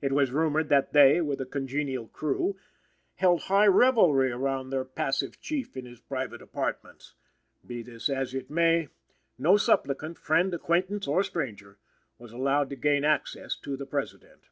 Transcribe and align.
It 0.00 0.12
was 0.12 0.30
rumored 0.30 0.68
that 0.68 0.92
they, 0.92 1.20
with 1.20 1.40
a 1.40 1.44
congenial 1.44 2.06
crew, 2.06 2.56
held 3.16 3.40
high 3.50 3.66
revelry 3.66 4.30
around 4.30 4.70
their 4.70 4.84
passive 4.84 5.40
Chief 5.40 5.76
in 5.76 5.84
his 5.84 5.98
private 5.98 6.40
apartments. 6.40 7.16
Be 7.66 7.82
this 7.82 8.08
as 8.08 8.34
it 8.34 8.50
may, 8.50 8.86
no 9.36 9.56
supplicant 9.56 10.16
friend, 10.16 10.54
acquaintance 10.54 11.08
or 11.08 11.24
stranger 11.24 11.76
was 12.18 12.30
allowed 12.30 12.70
to 12.70 12.76
gain 12.76 13.02
access 13.04 13.56
to 13.56 13.76
the 13.76 13.84
President. 13.86 14.44